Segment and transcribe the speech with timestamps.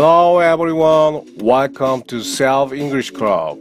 [0.00, 3.58] Hello everyone, welcome to Self English Club.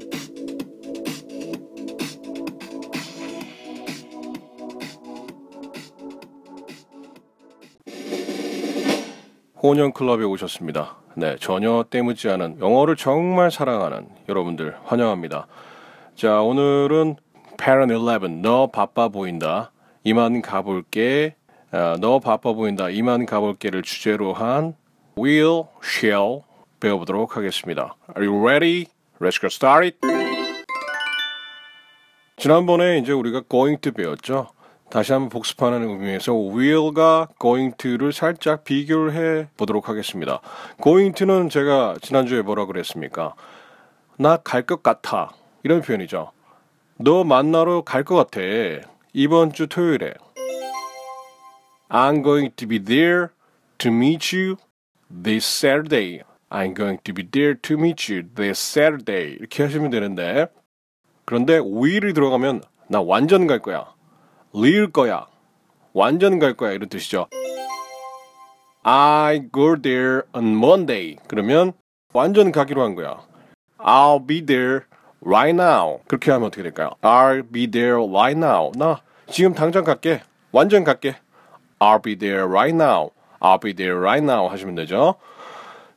[9.63, 10.97] 혼연 클럽에 오셨습니다.
[11.15, 15.47] 네, 전혀 때묻지 않은 영어를 정말 사랑하는 여러분들 환영합니다.
[16.13, 17.15] 자, 오늘은
[17.57, 19.71] Parent 11, 너 바빠 보인다.
[20.03, 21.33] 이만 가볼게.
[21.71, 22.91] 아, 너 바빠 보인다.
[22.91, 24.75] 이만 가볼게를 주제로 한
[25.17, 26.43] will, shall
[26.79, 27.95] 배워보도록 하겠습니다.
[28.15, 28.87] Are you ready?
[29.19, 29.97] Let's get started.
[32.37, 34.49] 지난번에 이제 우리가 going to 배웠죠.
[34.89, 40.39] 다시 한번 복습하는 의미에서 will과 going to를 살짝 비교를 해 보도록 하겠습니다.
[40.81, 43.33] going to는 제가 지난주에 뭐라 그랬습니까?
[44.17, 45.31] 나 갈 것 같아.
[45.63, 46.31] 이런 표현이죠.
[46.99, 48.39] 너 만나러 갈 것 같아.
[49.13, 50.13] 이번 주 토요일에.
[51.89, 53.29] I'm going to be there
[53.79, 54.57] to meet you
[55.09, 56.23] this Saturday.
[56.49, 59.33] I'm going to be there to meet you this Saturday.
[59.33, 60.47] 이렇게 하시면 되는데
[61.25, 63.93] 그런데 will이 들어가면 나 완전 갈 거야.
[64.53, 65.27] 리을 거야.
[65.93, 66.71] 완전 갈 거야.
[66.71, 67.27] 이런 뜻이죠.
[68.83, 71.17] I go there on Monday.
[71.27, 71.73] 그러면
[72.13, 73.19] 완전 가기로 한 거야.
[73.77, 74.85] I'll be there
[75.21, 75.99] right now.
[76.07, 76.91] 그렇게 하면 어떻게 될까요?
[77.01, 78.71] I'll be there right now.
[78.75, 80.21] 나 지금 당장 갈게.
[80.53, 81.17] 완전 갈게.
[81.79, 83.11] I'll be there right now.
[83.39, 85.15] I'll be there right now 하시면 되죠.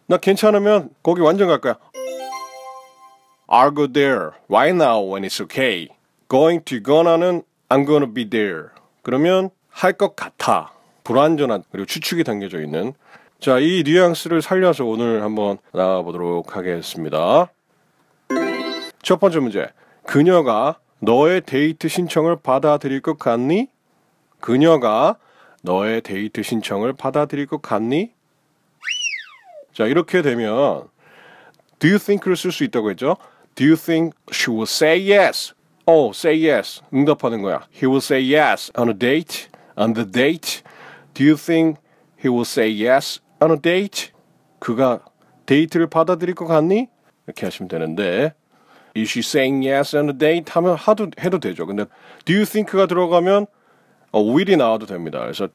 [0.07, 1.77] 나 괜찮으면 거기 완전 갈 거야.
[3.49, 5.89] I'll go there right now when it's okay.
[6.29, 8.69] Going to gona는 I'm gonna be there.
[9.03, 10.73] 그러면 할 것 같아.
[11.05, 12.93] 불완전한 그리고 추측이 담겨져 있는
[13.41, 17.51] 자, 이 뉘앙스를 살려서 오늘 한번 나가보도록 하겠습니다.
[19.03, 19.69] 첫 번째 문제.
[20.05, 23.69] 그녀가 너의 데이트 신청을 받아들일 것 같니?
[24.41, 25.17] 그녀가
[25.63, 28.13] 너의 데이트 신청을 받아들일 것 같니?
[29.73, 30.89] 자, 이렇게 되면
[31.79, 33.17] do you think를 쓸 수 있다고 했죠?
[33.55, 35.55] do you think she will say yes?
[35.87, 36.83] 어, say yes.
[36.95, 37.67] 응답하는 거야.
[37.75, 39.49] He will say yes on a date.
[39.77, 40.63] On the date.
[41.15, 41.81] Do you think
[42.23, 44.13] he will say yes on a date?
[44.61, 45.01] 그가
[45.47, 46.89] 데이트를 받아들일 것 같니?
[47.27, 48.35] 이렇게 하시면 되는데
[48.97, 50.53] Is she saying yes on a date?
[50.53, 51.67] 하면 하도 해도 되죠.
[51.67, 51.87] 근데
[52.25, 53.47] do you think가 들어가면
[54.12, 55.20] 어, will이 나와도 됩니다.
[55.20, 55.48] 그래서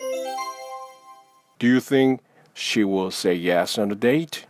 [1.59, 2.23] Do you think
[2.57, 4.47] she will say yes on a date?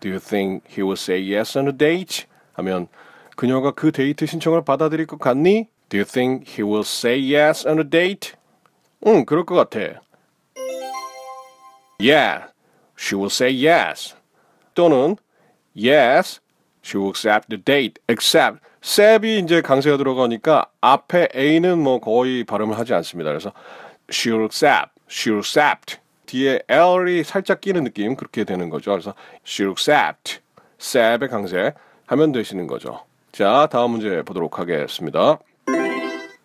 [0.00, 2.26] Do you think he will say yes on a date?
[2.54, 2.88] 하면
[3.36, 5.68] 그녀가 그 데이트 신청을 받아들일 것 같니?
[5.88, 8.34] Do you think he will say yes on a date?
[9.06, 10.00] 응, 그럴 것 같아.
[11.98, 12.48] Yeah,
[12.98, 14.14] she will say yes.
[14.74, 15.16] 또는
[15.76, 16.40] yes,
[16.83, 18.01] she will accept the date.
[18.09, 18.59] Accept.
[18.81, 23.29] 셉이 이제 강세가 들어가니까 앞에 A는 뭐 거의 발음을 하지 않습니다.
[23.29, 23.51] 그래서
[24.07, 25.97] she'll accept, she'll accept.
[26.25, 28.91] 뒤에 L이 살짝 끼는 느낌 그렇게 되는 거죠.
[28.91, 29.13] 그래서
[29.45, 30.39] she'll accept.
[30.79, 31.73] 셉의 강세
[32.07, 33.03] 하면 되시는 거죠.
[33.31, 35.37] 자, 다음 문제 보도록 하겠습니다.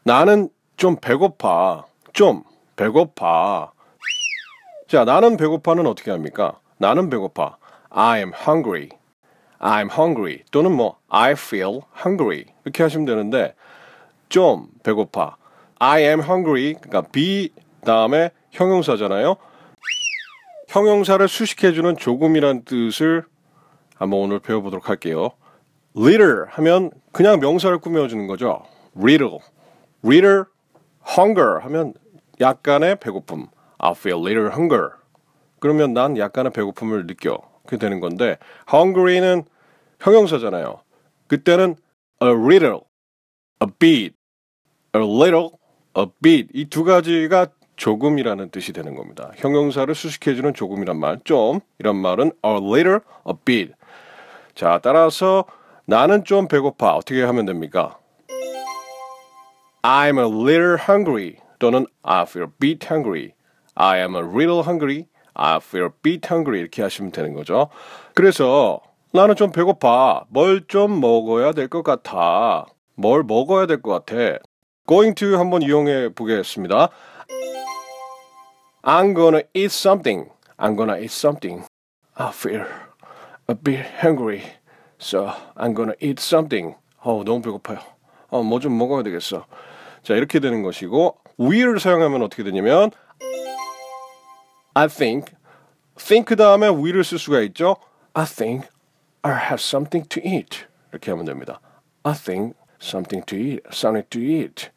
[0.04, 1.84] 나는 좀 배고파.
[2.12, 2.44] 좀
[2.76, 3.72] 배고파.
[4.86, 6.60] 자, 나는 배고파는 어떻게 합니까?
[6.76, 7.56] 나는 배고파.
[7.91, 8.91] I am hungry.
[9.59, 10.43] I'm hungry.
[10.50, 12.44] 또는 뭐 I feel hungry.
[12.65, 13.55] 이렇게 하시면 되는데
[14.28, 15.37] 좀 배고파.
[15.78, 16.75] I am hungry.
[16.75, 17.50] 그러니까 be
[17.84, 19.37] 다음에 형용사잖아요.
[20.69, 23.25] 형용사를 수식해주는 조금이란 뜻을
[23.95, 25.31] 한번 오늘 배워보도록 할게요.
[25.97, 28.62] little 하면 그냥 명사를 꾸며주는 거죠.
[28.97, 29.39] little.
[30.05, 30.45] little
[31.16, 31.95] hunger 하면
[32.41, 33.47] 약간의 배고픔.
[33.78, 34.91] I feel little hunger.
[35.61, 37.39] 그러면 난 약간의 배고픔을 느껴.
[37.66, 38.38] 그렇게 되는 건데
[38.72, 39.44] hungry는
[40.00, 40.81] 형용사잖아요.
[41.27, 41.77] 그때는
[42.22, 42.81] a little,
[43.62, 44.15] a bit,
[44.94, 45.50] a little,
[45.99, 49.32] a bit 이 두 가지가 조금이라는 뜻이 되는 겁니다.
[49.37, 53.74] 형용사를 수식해주는 조금이란 말, 좀 이런 말은 a little, a bit.
[54.54, 55.45] 자, 따라서
[55.84, 56.95] 나는 좀 배고파.
[56.95, 57.98] 어떻게 하면 됩니까?
[59.83, 63.34] I'm a little hungry 또는 I feel a bit hungry.
[63.74, 65.07] I am a little hungry.
[65.38, 67.68] I feel a bit hungry 이렇게 하시면 되는 거죠.
[68.15, 68.80] 그래서
[69.12, 70.24] 나는 좀 배고파.
[70.28, 72.66] 뭘 좀 먹어야 될 것 같아.
[72.94, 74.38] 뭘 먹어야 될 것 같아.
[74.86, 76.88] going to 한번 이용해 보겠습니다.
[78.83, 80.30] I'm gonna eat something.
[80.59, 81.65] I'm gonna eat something.
[82.15, 82.65] I feel
[83.48, 84.42] a bit hungry.
[84.98, 86.77] So I'm gonna eat something.
[87.03, 87.78] 어, 너무 배고파요.
[88.30, 89.44] 어, 뭐 좀 먹어야 되겠어.
[90.03, 92.91] 자, 이렇게 되는 것이고 will을 사용하면 어떻게 되냐면
[94.76, 95.34] I think
[95.97, 97.78] think 다음에 will을 쓸 수가 있죠.
[98.14, 98.67] I think
[99.22, 100.66] I have something to eat.
[100.91, 101.59] 이렇게 하면 됩니다.
[102.03, 103.61] I think something to eat.
[103.72, 104.70] something to eat.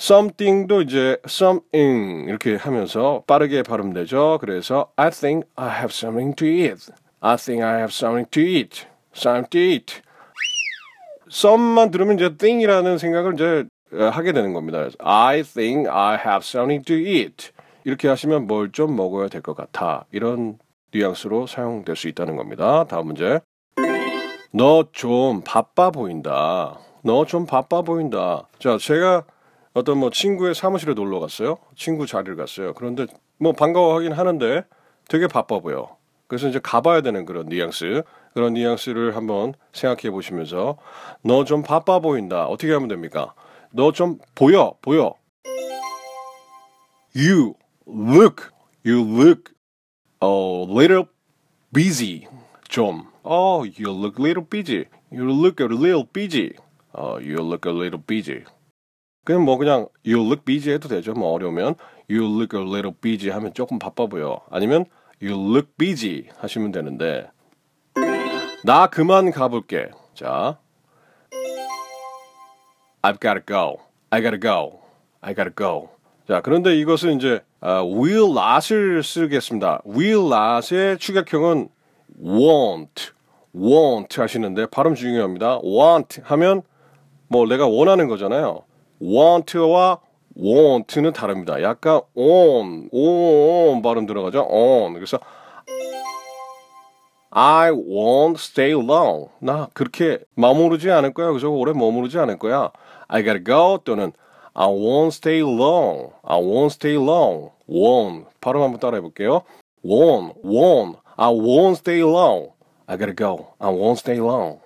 [0.00, 4.38] something도 이제 something 이렇게 하면서 빠르게 발음되죠.
[4.40, 6.92] 그래서 I think I have something to eat.
[7.20, 8.86] I think I have something to eat.
[9.14, 10.02] Something to eat.
[11.30, 14.88] some만 들으면 이제 thing이라는 생각을 이제 하게 되는 겁니다.
[14.98, 17.50] I think I have something to eat.
[17.85, 20.05] 이렇게 하시면 뭘 좀 먹어야 될 것 같아.
[20.11, 20.57] 이런
[20.93, 22.85] 뉘앙스로 사용될 수 있다는 겁니다.
[22.85, 23.39] 다음 문제.
[24.51, 26.79] 너 좀 바빠 보인다.
[27.03, 28.47] 너 좀 바빠 보인다.
[28.59, 29.23] 자, 제가
[29.73, 31.57] 어떤 뭐 친구의 사무실에 놀러 갔어요.
[31.75, 32.73] 친구 자리를 갔어요.
[32.73, 33.07] 그런데
[33.39, 34.63] 뭐 반가워하긴 하는데
[35.09, 35.97] 되게 바빠 보여.
[36.27, 38.03] 그래서 이제 가봐야 되는 그런 뉘앙스,
[38.33, 40.77] 그런 뉘앙스를 한번 생각해 보시면서
[41.23, 42.45] 너 좀 바빠 보인다.
[42.45, 43.33] 어떻게 하면 됩니까?
[43.71, 45.13] 너 좀 보여, 보여.
[47.15, 47.53] You
[47.85, 48.51] look,
[48.83, 49.51] you look
[50.21, 51.07] a little
[51.71, 52.27] busy.
[52.69, 53.07] 좀.
[53.23, 54.85] Oh, you look a little busy.
[55.11, 56.55] You look a little busy.
[56.93, 58.43] Oh, you look a little busy.
[59.25, 61.13] 그냥 뭐 그냥 you look busy 해도 되죠.
[61.13, 61.75] 뭐 어려우면
[62.09, 64.41] you look a little busy 하면 조금 바빠 보여.
[64.49, 64.85] 아니면
[65.21, 67.29] you look busy 하시면 되는데
[68.65, 69.91] 나 그만 가볼게.
[70.13, 70.57] 자,
[73.01, 73.79] I've gotta go.
[74.09, 74.81] I gotta go.
[75.21, 75.89] I gotta go.
[76.27, 79.81] 자, 그런데 이것은 이제 uh, will not을 쓰겠습니다.
[79.87, 81.69] will not의 축약형은
[82.23, 83.11] want,
[83.55, 85.61] want 하시는데 발음 중요합니다.
[85.63, 86.63] want 하면
[87.27, 88.63] 뭐 내가 원하는 거잖아요.
[89.01, 89.99] want와
[90.37, 91.61] want는 다릅니다.
[91.61, 94.47] 약간 on, on 발음 들어가죠.
[94.49, 94.93] on.
[94.93, 95.19] 그래서
[97.31, 99.29] I won't stay long.
[99.39, 101.29] 나 그렇게 머무르지 않을 거야.
[101.29, 102.71] 그래서 오래 머무르지 않을 거야.
[103.07, 104.11] I gotta go 또는
[104.55, 106.11] I won't stay long.
[106.23, 107.49] I won't stay long.
[107.67, 108.27] won't.
[108.39, 109.43] 발음 한번 따라해 볼게요.
[109.83, 110.97] won't, won't.
[111.17, 112.51] I won't stay long.
[112.85, 113.53] I gotta go.
[113.59, 114.59] I won't stay long.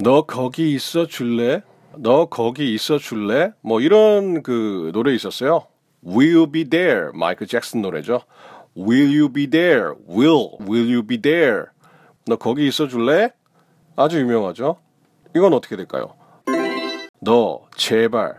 [0.00, 1.62] 너 거기 있어 줄래?
[1.96, 3.52] 너 거기 있어 줄래?
[3.62, 5.66] 뭐 이런 그 노래 있었어요.
[6.06, 7.10] Will be there.
[7.14, 8.22] 마이클 잭슨 노래죠.
[8.76, 9.94] Will you be there?
[10.08, 11.64] Will, will you be there?
[12.26, 13.30] 너 거기 있어 줄래?
[13.96, 14.76] 아주 유명하죠.
[15.34, 16.14] 이건 어떻게 될까요?
[17.20, 18.34] 너 제발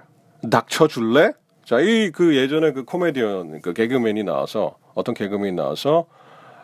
[0.49, 1.31] 닥쳐 줄래?
[1.65, 6.05] 자, 이 그 예전에 그 코미디언 그 개그맨이 나와서 어떤 개그맨이 나와서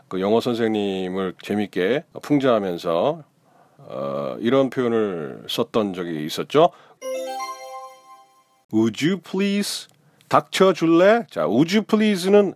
[0.08, 3.24] 그 영어 선생님을 재밌게 풍자하면서
[3.88, 6.72] 어, 이런 표현을 썼던 적이 있었죠.
[8.74, 9.88] Would you please
[10.28, 11.26] 닥쳐 줄래?
[11.30, 12.54] 자, would you please는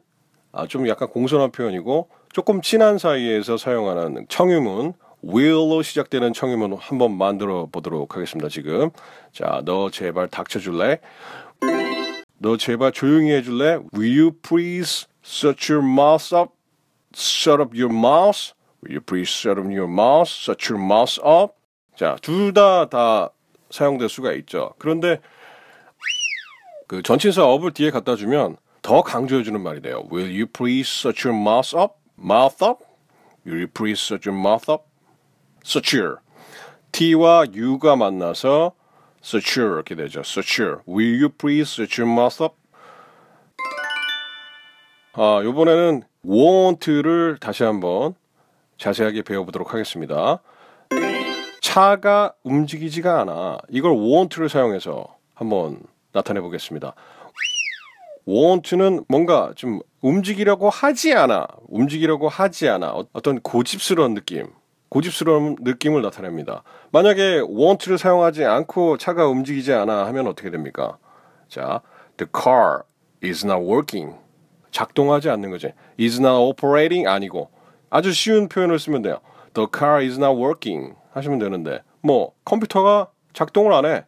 [0.52, 7.68] 아, 좀 약간 공손한 표현이고 조금 친한 사이에서 사용하는 청유문 will로 시작되는 청유문 한번 만들어
[7.72, 8.50] 보도록 하겠습니다.
[8.50, 8.90] 지금
[9.34, 11.00] 자, 너 제발 닥쳐 줄래?
[12.38, 13.80] 너 제발 조용히 해 줄래?
[13.94, 16.54] Will you please shut your mouth up?
[17.14, 18.54] Shut up your mouth?
[18.82, 20.30] Will you please shut up your mouth?
[20.30, 21.54] Shut your mouth up?
[21.96, 23.30] 자, 둘 다 다
[23.72, 24.74] 사용될 수가 있죠.
[24.80, 25.20] 그런데
[26.88, 30.08] 그 전치사 up을 뒤에 갖다 주면 더 강조해 주는 말이 돼요.
[30.12, 31.96] Will you please shut your mouth up?
[32.18, 32.84] Mouth up?
[33.46, 34.89] Will you please shut your mouth up?
[35.66, 35.98] Shut
[36.92, 38.74] T와 U가 만나서
[39.22, 40.22] shut 이렇게 되죠.
[40.22, 42.56] shut Will you please your mouth up?
[45.14, 48.16] 아, 요번에는 want를 다시 한번
[48.78, 50.42] 자세하게 배워보도록 하겠습니다.
[51.62, 53.58] 차가 움직이지가 않아.
[53.70, 55.82] 이걸 want를 사용해서 한번
[56.14, 56.94] 나타내 보겠습니다.
[58.28, 61.48] want는 뭔가 좀 움직이려고 하지 않아.
[61.68, 62.94] 움직이려고 하지 않아.
[63.12, 64.48] 어떤 고집스러운 느낌.
[64.90, 66.64] 고집스러운 느낌을 나타냅니다.
[66.92, 70.98] 만약에 want를 사용하지 않고 차가 움직이지 않아 하면 어떻게 됩니까?
[71.48, 71.82] 자,
[72.18, 72.82] the car
[73.24, 74.16] is not working.
[74.72, 75.74] 작동하지 않는 거지.
[76.00, 77.50] is not operating 아니고
[77.90, 79.20] 아주 쉬운 표현을 쓰면 돼요.
[79.54, 84.06] The car is not working 하시면 되는데 뭐 컴퓨터가 작동을 안 해.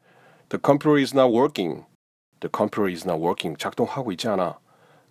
[0.49, 1.85] The computer is not working.
[2.39, 3.57] The computer is not working.
[3.57, 4.59] 작동하고 있지 않아.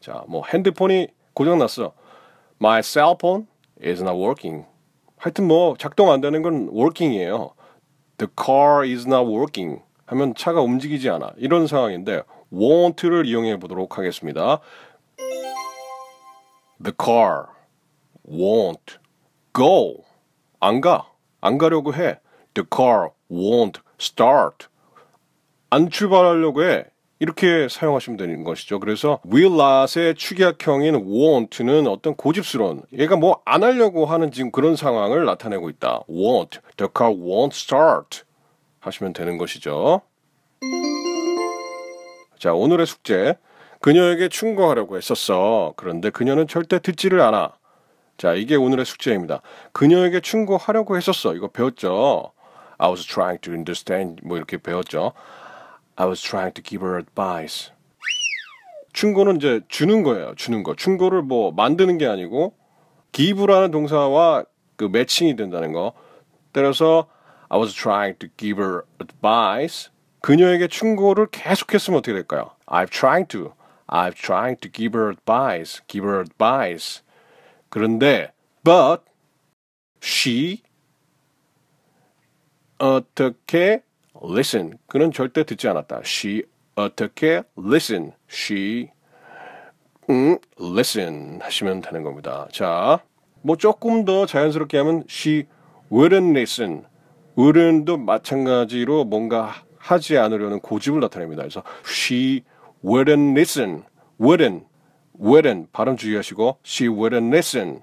[0.00, 1.92] 자, 뭐 핸드폰이 고장 났어.
[2.60, 3.46] My cell phone
[3.82, 4.66] is not working.
[5.20, 7.52] 하여튼 뭐 작동 안 되는 건 working이에요.
[8.16, 9.82] The car is not working.
[10.06, 11.32] 하면 차가 움직이지 않아.
[11.36, 14.60] 이런 상황인데 want를 이용해 보도록 하겠습니다.
[16.82, 17.48] The car
[18.26, 18.96] won't
[19.54, 20.04] go.
[20.58, 21.06] 안 가.
[21.42, 22.18] 안 가려고 해.
[22.54, 24.68] The car won't start.
[25.68, 26.86] 안 출발하려고 해.
[27.20, 28.80] 이렇게 사용하시면 되는 것이죠.
[28.80, 35.24] 그래서 will not의 축약형인 want는 어떤 고집스러운 얘가 뭐 안 하려고 하는 지금 그런 상황을
[35.26, 36.00] 나타내고 있다.
[36.08, 36.60] won't.
[36.76, 38.22] The car won't start.
[38.80, 40.00] 하시면 되는 것이죠.
[42.38, 43.36] 자, 오늘의 숙제.
[43.80, 45.74] 그녀에게 충고하려고 했었어.
[45.76, 47.52] 그런데 그녀는 절대 듣지를 않아.
[48.16, 49.42] 자, 이게 오늘의 숙제입니다.
[49.72, 51.34] 그녀에게 충고하려고 했었어.
[51.34, 52.32] 이거 배웠죠?
[52.78, 54.22] I was trying to understand.
[54.24, 55.12] 뭐 이렇게 배웠죠?
[56.00, 57.70] I was trying to give her advice.
[58.94, 60.34] 충고는 이제 주는 거예요.
[60.34, 60.74] 주는 거.
[60.74, 62.54] 충고를 뭐 만드는 게 아니고
[63.12, 64.44] give라는 동사와
[64.76, 65.92] 그 매칭이 된다는 거.
[66.52, 67.06] 따라서
[67.50, 69.90] I was trying to give her advice.
[70.22, 72.52] 그녀에게 충고를 계속했으면 어떻게 될까요?
[72.64, 73.52] I'm trying to.
[73.86, 75.82] I'm trying to give her advice.
[75.86, 77.02] Give her advice.
[77.68, 78.32] 그런데
[78.64, 79.02] but
[80.02, 80.62] she
[82.78, 83.82] 어떻게
[84.24, 84.78] listen.
[84.86, 86.00] 그는 절대 듣지 않았다.
[86.04, 88.12] She 어떻게 listen.
[88.30, 88.90] She
[90.08, 92.48] 음, listen 하시면 되는 겁니다.
[92.52, 93.00] 자,
[93.42, 95.44] 뭐 조금 더 자연스럽게 하면 she
[95.90, 96.84] wouldn't listen.
[97.36, 101.42] wouldn't도 마찬가지로 뭔가 하지 않으려는 고집을 나타냅니다.
[101.42, 102.42] 그래서 she
[102.84, 103.84] wouldn't listen.
[104.20, 104.64] wouldn't,
[105.18, 107.82] wouldn't 발음 주의하시고 she wouldn't listen.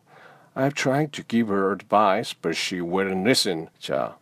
[0.54, 3.68] I'm trying to give her advice, but she wouldn't listen.
[3.80, 4.18] 자,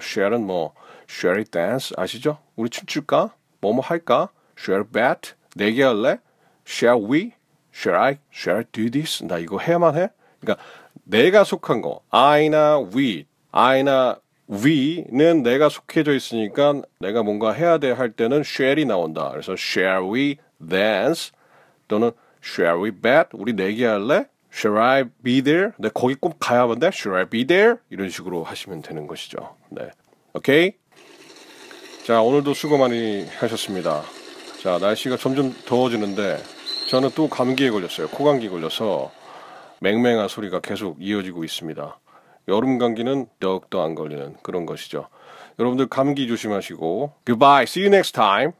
[0.00, 0.74] 쉘은 뭐
[1.08, 2.38] 쉘이 댄스 아시죠?
[2.54, 3.34] 우리 춤출까?
[3.60, 4.28] 뭐뭐 할까?
[4.56, 6.18] 쉘 bet 내기 할래?
[6.66, 7.32] Shall we?
[7.74, 8.18] Shall I?
[8.32, 9.24] Shall I do this?
[9.24, 10.08] 나 이거 해야만 해?
[10.40, 10.62] 그러니까
[11.04, 14.18] 내가 속한 거 I나 we, I나
[14.50, 19.30] we는 내가 속해져 있으니까 내가 뭔가 해야 돼 할 때는 shall이 나온다.
[19.30, 21.32] 그래서 shall we dance
[21.88, 22.10] 또는
[22.44, 23.28] shall we bet?
[23.32, 24.26] 우리 내기 할래?
[24.56, 25.72] Shall I be there?
[25.78, 26.86] 네, 거기 꼭 가야만 돼?
[26.86, 27.74] Shall I be there?
[27.90, 29.54] 이런 식으로 하시면 되는 것이죠.
[29.70, 29.90] 네.
[30.32, 30.72] 오케이?
[32.06, 34.02] 자, 오늘도 수고 많이 하셨습니다.
[34.62, 36.38] 자, 날씨가 점점 더워지는데
[36.88, 38.08] 저는 또 감기에 걸렸어요.
[38.08, 39.12] 코감기 걸려서
[39.80, 41.98] 맹맹한 소리가 계속 이어지고 있습니다.
[42.48, 45.08] 여름 감기는 더욱더 안 걸리는 그런 것이죠.
[45.58, 47.64] 여러분들 감기 조심하시고 goodbye.
[47.64, 48.52] See you next time.